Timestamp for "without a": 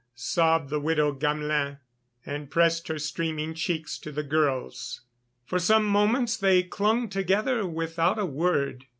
7.67-8.25